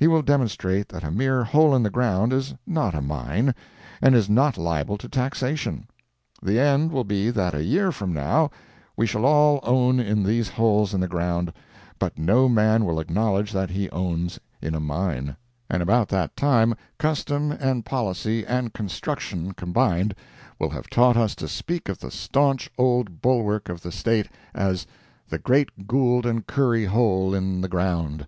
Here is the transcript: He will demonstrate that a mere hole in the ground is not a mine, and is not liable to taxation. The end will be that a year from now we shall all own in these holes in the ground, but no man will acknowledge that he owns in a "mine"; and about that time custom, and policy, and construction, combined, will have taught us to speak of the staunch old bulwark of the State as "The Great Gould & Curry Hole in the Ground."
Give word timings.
He 0.00 0.08
will 0.08 0.22
demonstrate 0.22 0.88
that 0.88 1.04
a 1.04 1.12
mere 1.12 1.44
hole 1.44 1.76
in 1.76 1.84
the 1.84 1.88
ground 1.88 2.32
is 2.32 2.54
not 2.66 2.92
a 2.92 3.00
mine, 3.00 3.54
and 4.02 4.12
is 4.16 4.28
not 4.28 4.58
liable 4.58 4.98
to 4.98 5.08
taxation. 5.08 5.86
The 6.42 6.58
end 6.58 6.90
will 6.90 7.04
be 7.04 7.30
that 7.30 7.54
a 7.54 7.62
year 7.62 7.92
from 7.92 8.12
now 8.12 8.50
we 8.96 9.06
shall 9.06 9.24
all 9.24 9.60
own 9.62 10.00
in 10.00 10.24
these 10.24 10.48
holes 10.48 10.92
in 10.92 10.98
the 11.00 11.06
ground, 11.06 11.52
but 12.00 12.18
no 12.18 12.48
man 12.48 12.84
will 12.84 12.98
acknowledge 12.98 13.52
that 13.52 13.70
he 13.70 13.88
owns 13.90 14.40
in 14.60 14.74
a 14.74 14.80
"mine"; 14.80 15.36
and 15.70 15.84
about 15.84 16.08
that 16.08 16.34
time 16.36 16.74
custom, 16.98 17.52
and 17.52 17.84
policy, 17.84 18.44
and 18.44 18.72
construction, 18.74 19.52
combined, 19.52 20.16
will 20.58 20.70
have 20.70 20.90
taught 20.90 21.16
us 21.16 21.36
to 21.36 21.46
speak 21.46 21.88
of 21.88 22.00
the 22.00 22.10
staunch 22.10 22.68
old 22.76 23.22
bulwark 23.22 23.68
of 23.68 23.82
the 23.82 23.92
State 23.92 24.28
as 24.52 24.84
"The 25.28 25.38
Great 25.38 25.86
Gould 25.86 26.26
& 26.46 26.46
Curry 26.48 26.86
Hole 26.86 27.36
in 27.36 27.60
the 27.60 27.68
Ground." 27.68 28.26